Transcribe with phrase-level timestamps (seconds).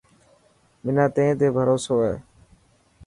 [0.83, 2.15] منان تين تي ڀروسو هي.